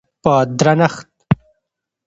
[0.23, 1.07] په درنښت